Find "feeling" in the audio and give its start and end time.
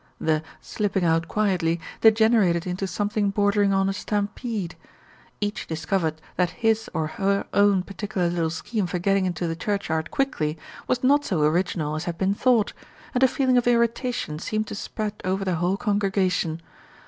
13.27-13.59